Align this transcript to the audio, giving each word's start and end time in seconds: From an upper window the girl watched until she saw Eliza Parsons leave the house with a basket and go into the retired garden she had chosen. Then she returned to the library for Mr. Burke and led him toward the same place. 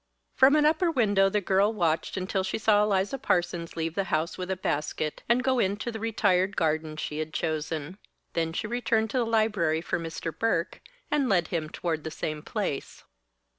From 0.33 0.55
an 0.55 0.65
upper 0.65 0.89
window 0.89 1.29
the 1.29 1.41
girl 1.41 1.71
watched 1.71 2.17
until 2.17 2.43
she 2.43 2.57
saw 2.57 2.81
Eliza 2.81 3.19
Parsons 3.19 3.75
leave 3.75 3.93
the 3.93 4.05
house 4.05 4.35
with 4.35 4.49
a 4.49 4.55
basket 4.55 5.21
and 5.29 5.43
go 5.43 5.59
into 5.59 5.91
the 5.91 5.99
retired 5.99 6.57
garden 6.57 6.97
she 6.97 7.19
had 7.19 7.35
chosen. 7.35 7.99
Then 8.33 8.51
she 8.51 8.65
returned 8.65 9.11
to 9.11 9.19
the 9.19 9.25
library 9.27 9.79
for 9.79 9.99
Mr. 9.99 10.35
Burke 10.35 10.81
and 11.11 11.29
led 11.29 11.49
him 11.49 11.69
toward 11.69 12.03
the 12.03 12.09
same 12.09 12.41
place. 12.41 13.03